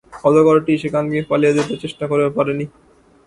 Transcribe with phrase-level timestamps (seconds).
[0.27, 2.65] অজগরটি সেখান থেকে পালিয়ে যেতে চেষ্টা করেও পারেনি।